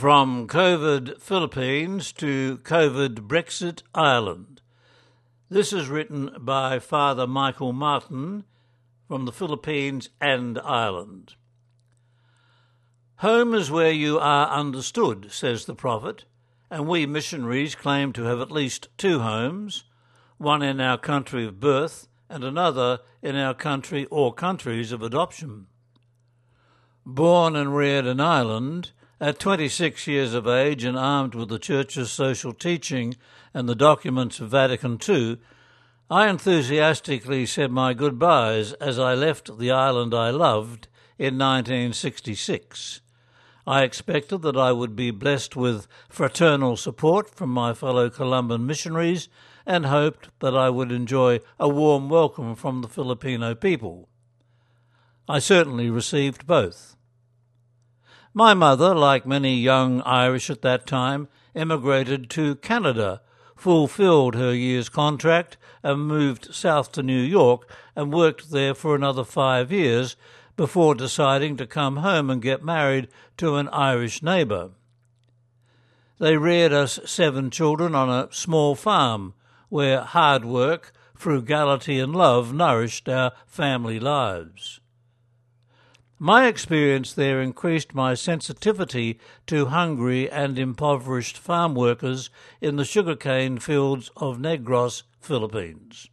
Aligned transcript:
From 0.00 0.48
COVID 0.48 1.20
Philippines 1.20 2.10
to 2.12 2.56
COVID 2.62 3.28
Brexit 3.28 3.82
Ireland. 3.94 4.62
This 5.50 5.74
is 5.74 5.90
written 5.90 6.34
by 6.38 6.78
Father 6.78 7.26
Michael 7.26 7.74
Martin 7.74 8.44
from 9.06 9.26
the 9.26 9.32
Philippines 9.32 10.08
and 10.18 10.58
Ireland. 10.60 11.34
Home 13.16 13.52
is 13.52 13.70
where 13.70 13.92
you 13.92 14.18
are 14.18 14.48
understood, 14.48 15.32
says 15.32 15.66
the 15.66 15.74
prophet, 15.74 16.24
and 16.70 16.88
we 16.88 17.04
missionaries 17.04 17.74
claim 17.74 18.14
to 18.14 18.22
have 18.22 18.40
at 18.40 18.50
least 18.50 18.88
two 18.96 19.18
homes 19.18 19.84
one 20.38 20.62
in 20.62 20.80
our 20.80 20.96
country 20.96 21.44
of 21.44 21.60
birth 21.60 22.08
and 22.30 22.42
another 22.42 23.00
in 23.20 23.36
our 23.36 23.52
country 23.52 24.06
or 24.06 24.32
countries 24.32 24.92
of 24.92 25.02
adoption. 25.02 25.66
Born 27.04 27.54
and 27.54 27.76
reared 27.76 28.06
in 28.06 28.18
Ireland, 28.18 28.92
at 29.20 29.38
26 29.38 30.06
years 30.06 30.32
of 30.32 30.46
age 30.46 30.82
and 30.82 30.96
armed 30.96 31.34
with 31.34 31.50
the 31.50 31.58
Church's 31.58 32.10
social 32.10 32.54
teaching 32.54 33.14
and 33.52 33.68
the 33.68 33.74
documents 33.74 34.40
of 34.40 34.48
Vatican 34.48 34.98
II, 35.06 35.36
I 36.10 36.28
enthusiastically 36.28 37.44
said 37.44 37.70
my 37.70 37.92
goodbyes 37.92 38.72
as 38.74 38.98
I 38.98 39.14
left 39.14 39.58
the 39.58 39.70
island 39.70 40.14
I 40.14 40.30
loved 40.30 40.88
in 41.18 41.36
1966. 41.36 43.02
I 43.66 43.82
expected 43.82 44.40
that 44.42 44.56
I 44.56 44.72
would 44.72 44.96
be 44.96 45.10
blessed 45.10 45.54
with 45.54 45.86
fraternal 46.08 46.76
support 46.76 47.28
from 47.28 47.50
my 47.50 47.74
fellow 47.74 48.08
Columban 48.08 48.66
missionaries 48.66 49.28
and 49.66 49.86
hoped 49.86 50.30
that 50.40 50.56
I 50.56 50.70
would 50.70 50.90
enjoy 50.90 51.40
a 51.58 51.68
warm 51.68 52.08
welcome 52.08 52.54
from 52.54 52.80
the 52.80 52.88
Filipino 52.88 53.54
people. 53.54 54.08
I 55.28 55.38
certainly 55.38 55.90
received 55.90 56.46
both. 56.46 56.96
My 58.32 58.54
mother, 58.54 58.94
like 58.94 59.26
many 59.26 59.56
young 59.56 60.02
Irish 60.02 60.50
at 60.50 60.62
that 60.62 60.86
time, 60.86 61.26
emigrated 61.52 62.30
to 62.30 62.54
Canada, 62.56 63.22
fulfilled 63.56 64.36
her 64.36 64.54
year's 64.54 64.88
contract, 64.88 65.56
and 65.82 66.06
moved 66.06 66.54
south 66.54 66.92
to 66.92 67.02
New 67.02 67.20
York 67.20 67.68
and 67.96 68.12
worked 68.12 68.50
there 68.50 68.74
for 68.74 68.94
another 68.94 69.24
five 69.24 69.72
years 69.72 70.14
before 70.56 70.94
deciding 70.94 71.56
to 71.56 71.66
come 71.66 71.96
home 71.96 72.30
and 72.30 72.40
get 72.40 72.62
married 72.62 73.08
to 73.36 73.56
an 73.56 73.68
Irish 73.68 74.22
neighbour. 74.22 74.70
They 76.20 76.36
reared 76.36 76.72
us 76.72 77.00
seven 77.04 77.50
children 77.50 77.96
on 77.96 78.10
a 78.10 78.32
small 78.32 78.76
farm 78.76 79.34
where 79.70 80.02
hard 80.02 80.44
work, 80.44 80.92
frugality, 81.14 81.98
and 81.98 82.14
love 82.14 82.52
nourished 82.52 83.08
our 83.08 83.32
family 83.46 83.98
lives. 83.98 84.80
My 86.22 86.48
experience 86.48 87.14
there 87.14 87.40
increased 87.40 87.94
my 87.94 88.12
sensitivity 88.12 89.18
to 89.46 89.66
hungry 89.66 90.30
and 90.30 90.58
impoverished 90.58 91.38
farm 91.38 91.74
workers 91.74 92.28
in 92.60 92.76
the 92.76 92.84
sugarcane 92.84 93.58
fields 93.58 94.10
of 94.18 94.36
Negros, 94.36 95.04
Philippines. 95.18 96.10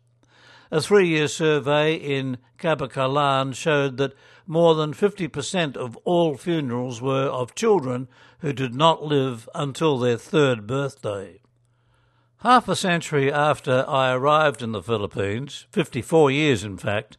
A 0.71 0.79
three 0.79 1.09
year 1.09 1.27
survey 1.27 1.95
in 1.95 2.37
Kabankalan 2.57 3.53
showed 3.53 3.97
that 3.97 4.13
more 4.45 4.75
than 4.75 4.93
50% 4.93 5.75
of 5.75 5.97
all 6.05 6.37
funerals 6.37 7.01
were 7.01 7.27
of 7.27 7.53
children 7.53 8.07
who 8.39 8.53
did 8.53 8.73
not 8.73 9.03
live 9.03 9.49
until 9.53 9.97
their 9.97 10.17
third 10.17 10.65
birthday. 10.65 11.41
Half 12.43 12.69
a 12.69 12.77
century 12.77 13.29
after 13.29 13.83
I 13.89 14.13
arrived 14.13 14.61
in 14.61 14.71
the 14.71 14.81
Philippines, 14.81 15.65
54 15.71 16.31
years 16.31 16.63
in 16.63 16.77
fact, 16.77 17.17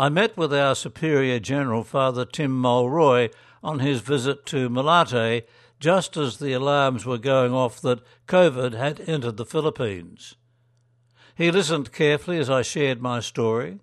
I 0.00 0.08
met 0.08 0.34
with 0.34 0.54
our 0.54 0.74
Superior 0.74 1.38
General, 1.38 1.84
Father 1.84 2.24
Tim 2.24 2.58
Mulroy, 2.58 3.28
on 3.62 3.80
his 3.80 4.00
visit 4.00 4.46
to 4.46 4.70
Malate 4.70 5.44
just 5.78 6.16
as 6.16 6.38
the 6.38 6.54
alarms 6.54 7.04
were 7.04 7.18
going 7.18 7.52
off 7.52 7.82
that 7.82 8.00
COVID 8.26 8.72
had 8.72 9.06
entered 9.06 9.36
the 9.36 9.44
Philippines. 9.44 10.36
He 11.34 11.50
listened 11.50 11.92
carefully 11.92 12.38
as 12.38 12.48
I 12.48 12.62
shared 12.62 13.02
my 13.02 13.20
story. 13.20 13.80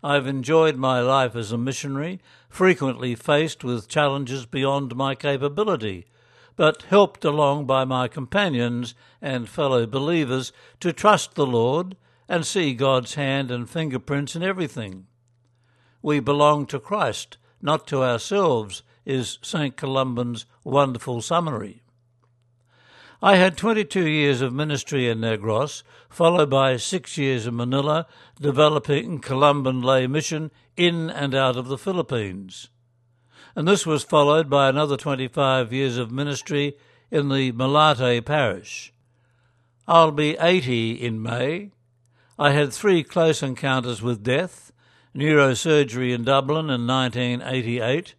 I've 0.00 0.28
enjoyed 0.28 0.76
my 0.76 1.00
life 1.00 1.34
as 1.34 1.50
a 1.50 1.58
missionary, 1.58 2.20
frequently 2.48 3.16
faced 3.16 3.64
with 3.64 3.88
challenges 3.88 4.46
beyond 4.46 4.94
my 4.94 5.16
capability, 5.16 6.06
but 6.54 6.82
helped 6.82 7.24
along 7.24 7.66
by 7.66 7.84
my 7.84 8.06
companions 8.06 8.94
and 9.20 9.48
fellow 9.48 9.88
believers 9.88 10.52
to 10.78 10.92
trust 10.92 11.34
the 11.34 11.48
Lord 11.48 11.96
and 12.28 12.46
see 12.46 12.74
God's 12.74 13.14
hand 13.14 13.50
and 13.50 13.68
fingerprints 13.68 14.36
in 14.36 14.44
everything 14.44 15.07
we 16.02 16.20
belong 16.20 16.66
to 16.66 16.78
Christ, 16.78 17.38
not 17.60 17.86
to 17.88 18.02
ourselves, 18.02 18.82
is 19.04 19.38
St. 19.42 19.76
Columban's 19.76 20.46
wonderful 20.64 21.22
summary. 21.22 21.82
I 23.20 23.34
had 23.36 23.56
22 23.56 24.06
years 24.06 24.40
of 24.40 24.52
ministry 24.52 25.08
in 25.08 25.18
Negros, 25.18 25.82
followed 26.08 26.50
by 26.50 26.76
six 26.76 27.18
years 27.18 27.46
in 27.48 27.56
Manila, 27.56 28.06
developing 28.40 29.18
Columban 29.18 29.82
lay 29.82 30.06
mission 30.06 30.52
in 30.76 31.10
and 31.10 31.34
out 31.34 31.56
of 31.56 31.66
the 31.66 31.78
Philippines. 31.78 32.68
And 33.56 33.66
this 33.66 33.84
was 33.84 34.04
followed 34.04 34.48
by 34.48 34.68
another 34.68 34.96
25 34.96 35.72
years 35.72 35.96
of 35.96 36.12
ministry 36.12 36.76
in 37.10 37.28
the 37.28 37.50
Malate 37.50 38.24
parish. 38.24 38.92
I'll 39.88 40.12
be 40.12 40.36
80 40.38 40.92
in 40.92 41.20
May. 41.20 41.72
I 42.38 42.52
had 42.52 42.72
three 42.72 43.02
close 43.02 43.42
encounters 43.42 44.00
with 44.00 44.22
death 44.22 44.70
neurosurgery 45.14 46.14
in 46.14 46.24
Dublin 46.24 46.70
in 46.70 46.86
1988, 46.86 48.14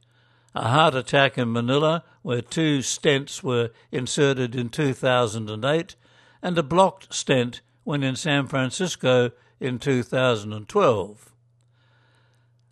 a 0.56 0.68
heart 0.70 0.96
attack 0.96 1.38
in 1.38 1.52
Manila 1.52 2.04
where 2.22 2.42
two 2.42 2.80
stents 2.80 3.44
were 3.44 3.72
inserted 3.92 4.56
in 4.56 4.70
2008, 4.70 5.96
and 6.42 6.58
a 6.58 6.64
blocked 6.64 7.14
stent 7.14 7.62
when 7.84 8.04
in 8.04 8.16
San 8.16 8.48
Francisco 8.48 9.32
in 9.60 9.80
2012. 9.80 11.34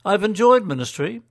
I've 0.06 0.24
enjoyed 0.24 0.66
ministry. 0.66 1.22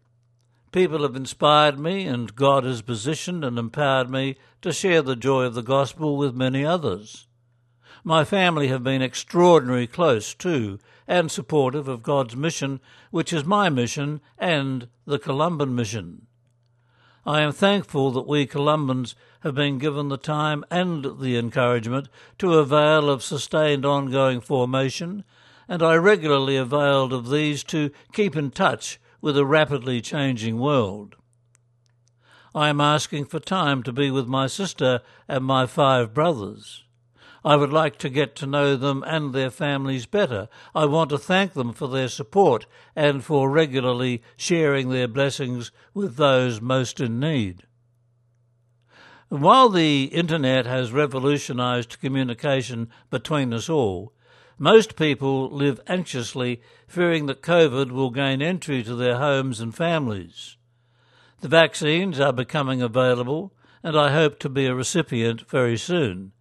People 0.72 1.02
have 1.02 1.16
inspired 1.16 1.78
me, 1.78 2.06
and 2.06 2.34
God 2.34 2.64
has 2.64 2.82
positioned 2.82 3.44
and 3.44 3.58
empowered 3.58 4.10
me 4.10 4.36
to 4.62 4.72
share 4.72 5.02
the 5.02 5.16
joy 5.16 5.44
of 5.44 5.54
the 5.54 5.62
gospel 5.62 6.16
with 6.16 6.34
many 6.34 6.64
others. 6.64 7.26
My 8.08 8.22
family 8.22 8.68
have 8.68 8.84
been 8.84 9.02
extraordinarily 9.02 9.88
close, 9.88 10.32
too, 10.32 10.78
and 11.08 11.28
supportive 11.28 11.88
of 11.88 12.04
God's 12.04 12.36
mission, 12.36 12.78
which 13.10 13.32
is 13.32 13.44
my 13.44 13.68
mission 13.68 14.20
and 14.38 14.86
the 15.06 15.18
Columban 15.18 15.74
mission. 15.74 16.28
I 17.26 17.40
am 17.40 17.50
thankful 17.50 18.12
that 18.12 18.28
we 18.28 18.46
Columbans 18.46 19.16
have 19.40 19.56
been 19.56 19.78
given 19.78 20.08
the 20.08 20.16
time 20.16 20.64
and 20.70 21.18
the 21.20 21.36
encouragement 21.36 22.08
to 22.38 22.54
avail 22.54 23.10
of 23.10 23.24
sustained 23.24 23.84
ongoing 23.84 24.40
formation, 24.40 25.24
and 25.66 25.82
I 25.82 25.96
regularly 25.96 26.56
availed 26.56 27.12
of 27.12 27.28
these 27.28 27.64
to 27.64 27.90
keep 28.12 28.36
in 28.36 28.52
touch 28.52 29.00
with 29.20 29.36
a 29.36 29.44
rapidly 29.44 30.00
changing 30.00 30.60
world. 30.60 31.16
I 32.54 32.68
am 32.68 32.80
asking 32.80 33.24
for 33.24 33.40
time 33.40 33.82
to 33.82 33.92
be 33.92 34.12
with 34.12 34.28
my 34.28 34.46
sister 34.46 35.00
and 35.26 35.44
my 35.44 35.66
five 35.66 36.14
brothers. 36.14 36.84
I 37.46 37.54
would 37.54 37.72
like 37.72 37.96
to 37.98 38.08
get 38.08 38.34
to 38.36 38.46
know 38.46 38.74
them 38.74 39.04
and 39.06 39.32
their 39.32 39.52
families 39.52 40.04
better. 40.04 40.48
I 40.74 40.86
want 40.86 41.10
to 41.10 41.18
thank 41.18 41.52
them 41.52 41.72
for 41.72 41.86
their 41.86 42.08
support 42.08 42.66
and 42.96 43.22
for 43.22 43.48
regularly 43.48 44.20
sharing 44.36 44.88
their 44.88 45.06
blessings 45.06 45.70
with 45.94 46.16
those 46.16 46.60
most 46.60 46.98
in 46.98 47.20
need. 47.20 47.62
While 49.28 49.68
the 49.68 50.06
internet 50.06 50.66
has 50.66 50.90
revolutionized 50.90 52.00
communication 52.00 52.90
between 53.10 53.54
us 53.54 53.68
all, 53.68 54.12
most 54.58 54.96
people 54.96 55.48
live 55.48 55.80
anxiously, 55.86 56.60
fearing 56.88 57.26
that 57.26 57.42
COVID 57.42 57.92
will 57.92 58.10
gain 58.10 58.42
entry 58.42 58.82
to 58.82 58.96
their 58.96 59.18
homes 59.18 59.60
and 59.60 59.72
families. 59.72 60.56
The 61.42 61.48
vaccines 61.48 62.18
are 62.18 62.32
becoming 62.32 62.82
available, 62.82 63.54
and 63.84 63.96
I 63.96 64.10
hope 64.10 64.40
to 64.40 64.48
be 64.48 64.66
a 64.66 64.74
recipient 64.74 65.48
very 65.48 65.76
soon 65.76 66.32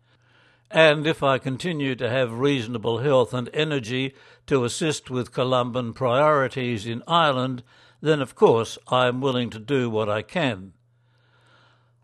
and 0.75 1.07
if 1.07 1.23
I 1.23 1.37
continue 1.37 1.95
to 1.95 2.09
have 2.09 2.37
reasonable 2.37 2.97
health 2.97 3.33
and 3.33 3.49
energy 3.53 4.13
to 4.45 4.65
assist 4.65 5.09
with 5.09 5.31
Columban 5.31 5.93
priorities 5.93 6.85
in 6.85 7.01
Ireland, 7.07 7.63
then 8.01 8.21
of 8.21 8.35
course 8.35 8.77
I 8.89 9.07
am 9.07 9.21
willing 9.21 9.49
to 9.51 9.59
do 9.59 9.89
what 9.89 10.09
I 10.09 10.21
can. 10.21 10.73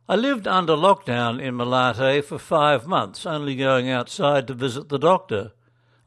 I 0.07 0.15
lived 0.15 0.47
under 0.47 0.71
lockdown 0.71 1.41
in 1.41 1.57
Malate 1.57 2.23
for 2.23 2.39
five 2.39 2.87
months, 2.87 3.25
only 3.25 3.57
going 3.57 3.89
outside 3.89 4.47
to 4.47 4.53
visit 4.53 4.87
the 4.87 4.97
doctor. 4.97 5.51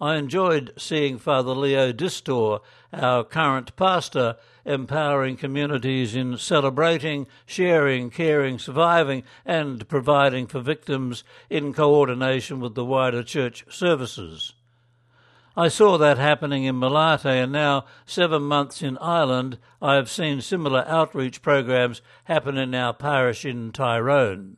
I 0.01 0.17
enjoyed 0.17 0.73
seeing 0.77 1.19
Father 1.19 1.53
Leo 1.53 1.93
Distor, 1.93 2.61
our 2.93 3.23
current 3.23 3.77
pastor, 3.77 4.37
empowering 4.65 5.37
communities 5.37 6.17
in 6.17 6.37
celebrating, 6.37 7.27
sharing, 7.47 8.11
caring, 8.11 8.59
surviving, 8.59 9.23
and 9.45 9.89
providing 9.89 10.47
for 10.47 10.61
victims 10.61 11.23
in 11.49 11.73
coordination 11.73 12.61
with 12.61 12.75
the 12.75 12.85
wider 12.85 13.23
church 13.23 13.65
services. 13.71 14.55
I 15.57 15.69
saw 15.69 15.97
that 15.99 16.19
happening 16.19 16.65
in 16.65 16.81
Malate, 16.81 17.27
and 17.27 17.53
now, 17.53 17.85
seven 18.05 18.43
months 18.43 18.83
in 18.83 18.99
Ireland, 18.99 19.59
I 19.81 19.95
have 19.95 20.11
seen 20.11 20.41
similar 20.41 20.85
outreach 20.89 21.43
programs 21.43 22.03
happen 22.25 22.59
in 22.59 22.75
our 22.75 22.93
parish 22.93 23.45
in 23.45 23.71
Tyrone. 23.71 24.57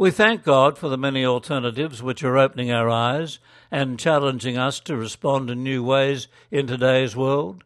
We 0.00 0.10
thank 0.10 0.44
God 0.44 0.78
for 0.78 0.88
the 0.88 0.96
many 0.96 1.26
alternatives 1.26 2.02
which 2.02 2.24
are 2.24 2.38
opening 2.38 2.72
our 2.72 2.88
eyes 2.88 3.38
and 3.70 3.98
challenging 3.98 4.56
us 4.56 4.80
to 4.80 4.96
respond 4.96 5.50
in 5.50 5.62
new 5.62 5.84
ways 5.84 6.26
in 6.50 6.66
today's 6.66 7.14
world. 7.14 7.64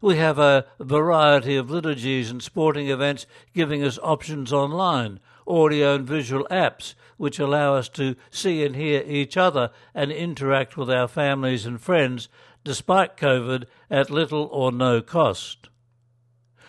We 0.00 0.16
have 0.16 0.38
a 0.38 0.66
variety 0.78 1.56
of 1.56 1.68
liturgies 1.68 2.30
and 2.30 2.40
sporting 2.40 2.88
events 2.88 3.26
giving 3.52 3.82
us 3.82 3.98
options 4.00 4.52
online, 4.52 5.18
audio 5.44 5.96
and 5.96 6.06
visual 6.06 6.46
apps 6.52 6.94
which 7.16 7.40
allow 7.40 7.74
us 7.74 7.88
to 7.88 8.14
see 8.30 8.64
and 8.64 8.76
hear 8.76 9.02
each 9.04 9.36
other 9.36 9.72
and 9.92 10.12
interact 10.12 10.76
with 10.76 10.88
our 10.88 11.08
families 11.08 11.66
and 11.66 11.80
friends 11.80 12.28
despite 12.62 13.16
COVID 13.16 13.64
at 13.90 14.08
little 14.08 14.44
or 14.52 14.70
no 14.70 15.02
cost. 15.02 15.68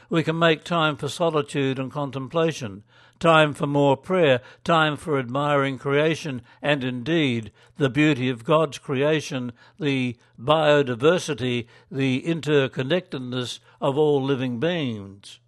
We 0.09 0.24
can 0.24 0.39
make 0.39 0.63
time 0.63 0.95
for 0.95 1.09
solitude 1.09 1.77
and 1.77 1.92
contemplation, 1.92 2.83
time 3.19 3.54
for 3.54 3.68
more 3.68 3.98
prayer, 3.98 4.42
time 4.63 4.95
for 4.95 5.19
admiring 5.19 5.77
creation 5.77 6.42
and 6.62 6.83
indeed 6.83 7.51
the 7.77 7.89
beauty 7.89 8.30
of 8.30 8.45
God's 8.45 8.77
creation, 8.77 9.51
the 9.80 10.15
biodiversity, 10.39 11.68
the 11.92 12.24
interconnectedness 12.24 13.59
of 13.81 13.98
all 13.98 14.24
living 14.24 14.59
beings. 14.59 15.39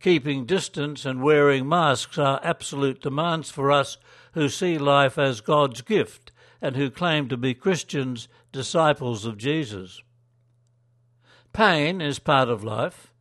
Keeping 0.00 0.46
distance 0.46 1.04
and 1.04 1.22
wearing 1.22 1.68
masks 1.68 2.18
are 2.18 2.40
absolute 2.44 3.00
demands 3.00 3.50
for 3.50 3.72
us 3.72 3.98
who 4.34 4.48
see 4.48 4.78
life 4.78 5.18
as 5.18 5.40
God's 5.40 5.80
gift 5.80 6.30
and 6.60 6.76
who 6.76 6.88
claim 6.88 7.28
to 7.28 7.36
be 7.36 7.54
Christians, 7.54 8.28
disciples 8.52 9.24
of 9.24 9.36
Jesus. 9.36 10.02
Pain 11.52 12.00
is 12.00 12.20
part 12.20 12.48
of 12.48 12.62
life 12.62 13.11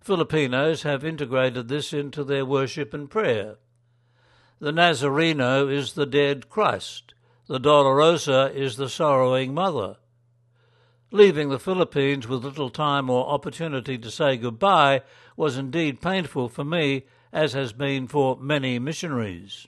Filipinos 0.00 0.82
have 0.82 1.04
integrated 1.04 1.68
this 1.68 1.92
into 1.92 2.24
their 2.24 2.44
worship 2.44 2.94
and 2.94 3.10
prayer. 3.10 3.56
The 4.60 4.72
Nazareno 4.72 5.70
is 5.70 5.92
the 5.92 6.06
dead 6.06 6.48
Christ. 6.48 7.14
The 7.46 7.60
Dolorosa 7.60 8.52
is 8.54 8.76
the 8.76 8.88
sorrowing 8.88 9.54
mother. 9.54 9.96
Leaving 11.10 11.48
the 11.48 11.58
Philippines 11.58 12.26
with 12.26 12.44
little 12.44 12.70
time 12.70 13.08
or 13.08 13.28
opportunity 13.28 13.96
to 13.98 14.10
say 14.10 14.36
goodbye 14.36 15.02
was 15.36 15.56
indeed 15.56 16.00
painful 16.00 16.48
for 16.48 16.64
me, 16.64 17.04
as 17.32 17.52
has 17.52 17.72
been 17.72 18.06
for 18.06 18.36
many 18.38 18.78
missionaries. 18.78 19.66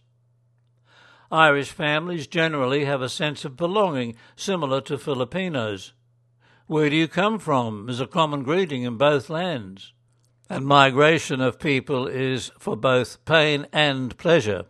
Irish 1.30 1.70
families 1.70 2.26
generally 2.26 2.84
have 2.84 3.02
a 3.02 3.08
sense 3.08 3.44
of 3.44 3.56
belonging 3.56 4.16
similar 4.36 4.80
to 4.82 4.98
Filipinos. 4.98 5.92
Where 6.66 6.90
do 6.90 6.96
you 6.96 7.08
come 7.08 7.38
from 7.38 7.88
is 7.88 8.00
a 8.00 8.06
common 8.06 8.42
greeting 8.42 8.82
in 8.82 8.96
both 8.96 9.30
lands 9.30 9.92
and 10.50 10.66
migration 10.66 11.40
of 11.40 11.60
people 11.60 12.08
is 12.08 12.50
for 12.58 12.76
both 12.76 13.24
pain 13.24 13.68
and 13.72 14.18
pleasure. 14.18 14.64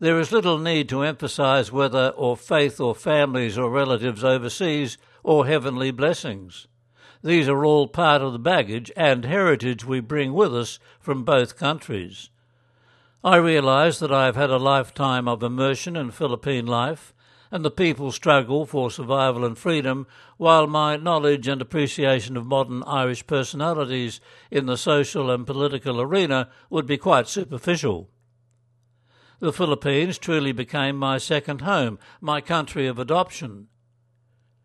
There 0.00 0.20
is 0.20 0.30
little 0.30 0.58
need 0.58 0.86
to 0.90 1.02
emphasize 1.02 1.72
whether 1.72 2.10
or 2.10 2.36
faith 2.36 2.78
or 2.78 2.94
families 2.94 3.56
or 3.56 3.70
relatives 3.70 4.22
overseas 4.22 4.98
or 5.24 5.46
heavenly 5.46 5.90
blessings. 5.90 6.68
These 7.24 7.48
are 7.48 7.64
all 7.64 7.88
part 7.88 8.20
of 8.20 8.34
the 8.34 8.38
baggage 8.38 8.92
and 8.96 9.24
heritage 9.24 9.82
we 9.82 10.00
bring 10.00 10.34
with 10.34 10.54
us 10.54 10.78
from 11.00 11.24
both 11.24 11.56
countries. 11.56 12.28
I 13.24 13.36
realize 13.36 14.00
that 14.00 14.12
I 14.12 14.26
have 14.26 14.36
had 14.36 14.50
a 14.50 14.58
lifetime 14.58 15.26
of 15.26 15.42
immersion 15.42 15.96
in 15.96 16.10
Philippine 16.10 16.66
life 16.66 17.14
and 17.50 17.64
the 17.64 17.70
people 17.70 18.12
struggle 18.12 18.66
for 18.66 18.90
survival 18.90 19.44
and 19.44 19.56
freedom, 19.56 20.06
while 20.36 20.66
my 20.66 20.96
knowledge 20.96 21.48
and 21.48 21.62
appreciation 21.62 22.36
of 22.36 22.46
modern 22.46 22.82
Irish 22.84 23.26
personalities 23.26 24.20
in 24.50 24.66
the 24.66 24.76
social 24.76 25.30
and 25.30 25.46
political 25.46 26.00
arena 26.00 26.48
would 26.68 26.86
be 26.86 26.98
quite 26.98 27.28
superficial. 27.28 28.10
The 29.40 29.52
Philippines 29.52 30.18
truly 30.18 30.52
became 30.52 30.96
my 30.96 31.18
second 31.18 31.60
home, 31.60 31.98
my 32.20 32.40
country 32.40 32.86
of 32.86 32.98
adoption. 32.98 33.68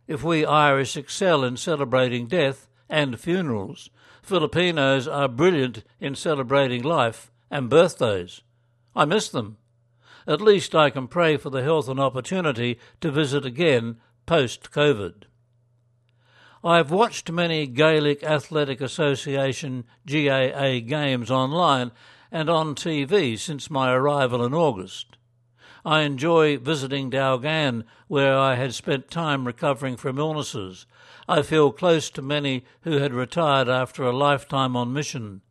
If 0.08 0.24
we 0.24 0.46
Irish 0.46 0.98
excel 0.98 1.44
in 1.44 1.58
celebrating 1.58 2.28
death 2.28 2.68
and 2.90 3.20
funerals, 3.20 3.90
Filipinos 4.22 5.08
are 5.08 5.28
brilliant 5.28 5.84
in 6.00 6.16
celebrating 6.16 6.84
life 6.84 7.32
and 7.50 7.70
birthdays. 7.70 8.42
I 8.96 9.06
miss 9.06 9.30
them 9.30 9.58
at 10.28 10.42
least 10.42 10.74
I 10.74 10.90
can 10.90 11.08
pray 11.08 11.38
for 11.38 11.50
the 11.50 11.64
health 11.64 11.88
and 11.88 12.00
opportunity 12.00 12.80
to 13.02 13.12
visit 13.12 13.46
again 13.46 13.98
post 14.26 14.72
COVID. 14.72 15.24
I've 16.64 16.92
watched 16.92 17.30
many 17.30 17.68
Gaelic 17.68 18.24
Athletic 18.24 18.80
Association 18.80 19.84
GAA 20.08 20.80
games 20.80 21.30
online 21.30 21.92
and 22.32 22.50
on 22.50 22.74
TV 22.74 23.38
since 23.38 23.70
my 23.70 23.92
arrival 23.92 24.46
in 24.46 24.54
August. 24.54 25.18
I 25.86 26.02
enjoy 26.02 26.58
visiting 26.58 27.12
Dalgan, 27.12 27.84
where 28.08 28.38
I 28.38 28.56
had 28.56 28.74
spent 28.74 29.12
time 29.12 29.46
recovering 29.46 29.98
from 29.98 30.18
illnesses. 30.18 30.86
I 31.28 31.42
feel 31.42 31.74
close 31.74 32.10
to 32.12 32.22
many 32.22 32.64
who 32.84 33.00
had 33.00 33.14
retired 33.14 33.68
after 33.68 34.04
a 34.04 34.16
lifetime 34.16 34.78
on 34.78 34.94
mission. 34.94 35.42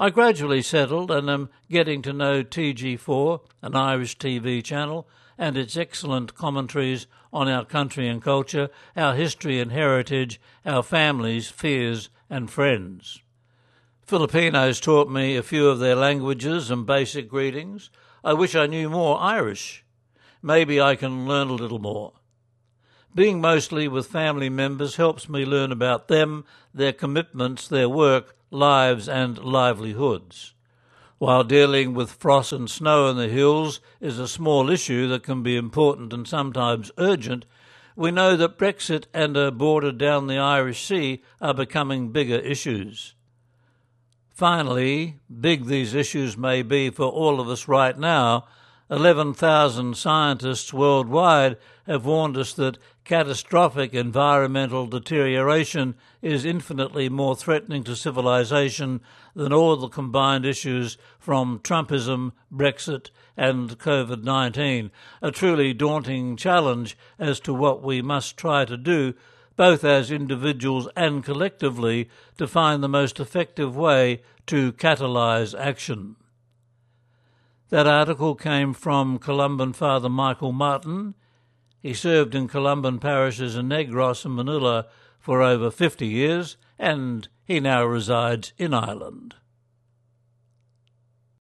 I 0.00 0.10
gradually 0.10 0.62
settled 0.62 1.10
and 1.10 1.28
am 1.28 1.48
getting 1.68 2.02
to 2.02 2.12
know 2.12 2.44
TG4, 2.44 3.40
an 3.62 3.74
Irish 3.74 4.16
TV 4.16 4.62
channel, 4.62 5.08
and 5.36 5.56
its 5.56 5.76
excellent 5.76 6.36
commentaries 6.36 7.08
on 7.32 7.48
our 7.48 7.64
country 7.64 8.06
and 8.06 8.22
culture, 8.22 8.70
our 8.96 9.16
history 9.16 9.60
and 9.60 9.72
heritage, 9.72 10.40
our 10.64 10.84
families, 10.84 11.48
fears, 11.48 12.10
and 12.30 12.48
friends. 12.48 13.22
Filipinos 14.02 14.78
taught 14.78 15.10
me 15.10 15.36
a 15.36 15.42
few 15.42 15.68
of 15.68 15.80
their 15.80 15.96
languages 15.96 16.70
and 16.70 16.86
basic 16.86 17.28
greetings. 17.28 17.90
I 18.22 18.34
wish 18.34 18.54
I 18.54 18.66
knew 18.66 18.88
more 18.88 19.20
Irish. 19.20 19.84
Maybe 20.40 20.80
I 20.80 20.94
can 20.94 21.26
learn 21.26 21.48
a 21.48 21.54
little 21.54 21.80
more. 21.80 22.12
Being 23.14 23.40
mostly 23.40 23.88
with 23.88 24.06
family 24.06 24.48
members 24.48 24.96
helps 24.96 25.28
me 25.28 25.44
learn 25.44 25.72
about 25.72 26.08
them, 26.08 26.44
their 26.72 26.92
commitments, 26.92 27.66
their 27.66 27.88
work, 27.88 28.36
lives, 28.50 29.08
and 29.08 29.38
livelihoods. 29.38 30.54
While 31.18 31.42
dealing 31.42 31.94
with 31.94 32.12
frost 32.12 32.52
and 32.52 32.70
snow 32.70 33.08
in 33.08 33.16
the 33.16 33.28
hills 33.28 33.80
is 34.00 34.18
a 34.18 34.28
small 34.28 34.70
issue 34.70 35.08
that 35.08 35.24
can 35.24 35.42
be 35.42 35.56
important 35.56 36.12
and 36.12 36.28
sometimes 36.28 36.92
urgent, 36.96 37.44
we 37.96 38.12
know 38.12 38.36
that 38.36 38.58
Brexit 38.58 39.06
and 39.12 39.36
a 39.36 39.50
border 39.50 39.90
down 39.90 40.28
the 40.28 40.38
Irish 40.38 40.86
Sea 40.86 41.20
are 41.40 41.54
becoming 41.54 42.12
bigger 42.12 42.36
issues. 42.36 43.14
Finally, 44.32 45.18
big 45.40 45.66
these 45.66 45.94
issues 45.94 46.36
may 46.38 46.62
be 46.62 46.90
for 46.90 47.06
all 47.06 47.40
of 47.40 47.48
us 47.48 47.66
right 47.66 47.98
now, 47.98 48.46
11,000 48.90 49.96
scientists 49.96 50.72
worldwide 50.72 51.58
have 51.86 52.06
warned 52.06 52.38
us 52.38 52.54
that 52.54 52.78
catastrophic 53.04 53.92
environmental 53.92 54.86
deterioration 54.86 55.94
is 56.22 56.44
infinitely 56.44 57.08
more 57.08 57.36
threatening 57.36 57.84
to 57.84 57.94
civilization 57.94 59.00
than 59.34 59.52
all 59.52 59.76
the 59.76 59.88
combined 59.88 60.46
issues 60.46 60.96
from 61.18 61.58
Trumpism, 61.60 62.32
Brexit, 62.52 63.10
and 63.36 63.78
COVID 63.78 64.24
19. 64.24 64.90
A 65.22 65.30
truly 65.30 65.72
daunting 65.72 66.36
challenge 66.36 66.96
as 67.18 67.40
to 67.40 67.52
what 67.52 67.82
we 67.82 68.02
must 68.02 68.36
try 68.36 68.64
to 68.64 68.76
do, 68.76 69.14
both 69.56 69.84
as 69.84 70.10
individuals 70.10 70.88
and 70.96 71.22
collectively, 71.22 72.08
to 72.36 72.46
find 72.46 72.82
the 72.82 72.88
most 72.88 73.20
effective 73.20 73.76
way 73.76 74.22
to 74.46 74.72
catalyse 74.72 75.58
action. 75.58 76.16
That 77.70 77.86
article 77.86 78.34
came 78.34 78.72
from 78.72 79.18
Columban 79.18 79.72
Father 79.74 80.08
Michael 80.08 80.52
Martin 80.52 81.14
he 81.80 81.94
served 81.94 82.34
in 82.34 82.48
Columban 82.48 82.98
parishes 82.98 83.54
in 83.54 83.68
Negros 83.68 84.24
and 84.24 84.34
Manila 84.34 84.86
for 85.20 85.42
over 85.42 85.70
50 85.70 86.06
years, 86.06 86.56
and 86.78 87.28
he 87.44 87.60
now 87.60 87.84
resides 87.84 88.52
in 88.58 88.74
Ireland. 88.74 89.36